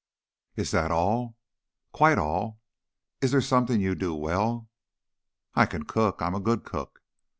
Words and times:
"Is 0.55 0.71
that 0.71 0.89
all?" 0.89 1.37
"Quite 1.91 2.17
all. 2.17 2.59
Is 3.21 3.29
there 3.29 3.39
something 3.39 3.79
you 3.79 3.93
do 3.93 4.15
well?" 4.15 4.67
"I 5.53 5.67
can 5.67 5.83
cook. 5.85 6.23
I'm 6.23 6.33
a 6.33 6.39
good 6.39 6.63
cook. 6.63 7.03